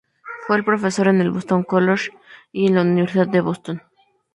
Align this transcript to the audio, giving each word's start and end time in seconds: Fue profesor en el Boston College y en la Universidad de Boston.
Fue 0.47 0.63
profesor 0.63 1.09
en 1.09 1.21
el 1.21 1.29
Boston 1.29 1.61
College 1.63 2.09
y 2.51 2.65
en 2.65 2.73
la 2.73 2.81
Universidad 2.81 3.27
de 3.27 3.41
Boston. 3.41 3.83